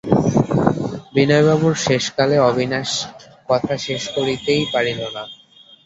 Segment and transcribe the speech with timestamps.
[1.13, 2.91] বিনয়বাবুর শেষকালে– অবিনাশ
[3.49, 5.23] কথা শেষ করিতেই পারিল না।